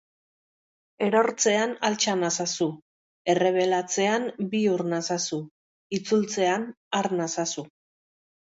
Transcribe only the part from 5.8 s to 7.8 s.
itzultzean har nazazu.